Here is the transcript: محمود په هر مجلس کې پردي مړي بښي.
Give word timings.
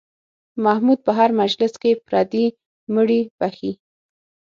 محمود 0.63 0.99
په 1.05 1.11
هر 1.19 1.29
مجلس 1.41 1.73
کې 1.81 1.91
پردي 2.05 2.45
مړي 2.93 3.21
بښي. 3.39 3.71